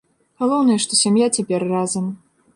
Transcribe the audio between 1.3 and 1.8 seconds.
цяпер